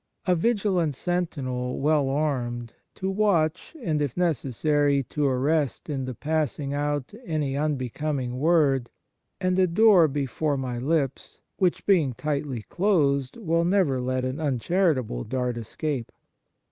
a 0.25 0.33
vigilant 0.35 0.95
sentinel, 0.95 1.79
well 1.79 2.09
armed, 2.09 2.73
to 2.95 3.07
watch, 3.07 3.75
and, 3.83 4.01
if 4.01 4.17
necessary, 4.17 5.03
to 5.03 5.27
arrest 5.27 5.91
in 5.91 6.05
the 6.05 6.15
passing 6.15 6.73
out 6.73 7.13
any 7.23 7.55
unbecoming 7.55 8.39
word" 8.39 8.89
and 9.39 9.59
a 9.59 9.67
door 9.67 10.07
before 10.07 10.57
my 10.57 10.79
lips," 10.79 11.39
which, 11.57 11.85
being 11.85 12.13
tightly 12.15 12.63
closed, 12.63 13.37
will 13.37 13.63
never 13.63 14.01
let 14.01 14.25
an 14.25 14.39
un 14.39 14.57
charitable 14.57 15.23
dart 15.23 15.55
escape. 15.55 16.11